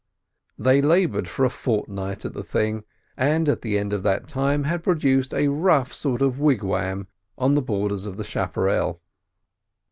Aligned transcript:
They 0.57 0.81
laboured 0.81 1.27
for 1.27 1.45
a 1.45 1.49
fortnight 1.51 2.25
at 2.25 2.33
the 2.33 2.41
thing, 2.43 2.85
and 3.15 3.47
at 3.47 3.61
the 3.61 3.77
end 3.77 3.93
of 3.93 4.01
that 4.01 4.27
time 4.27 4.63
had 4.63 4.81
produced 4.83 5.31
a 5.31 5.49
rough 5.49 5.93
sort 5.93 6.23
of 6.23 6.39
wigwam 6.39 7.05
on 7.37 7.53
the 7.53 7.61
borders 7.61 8.07
of 8.07 8.17
the 8.17 8.23
chapparel. 8.23 8.99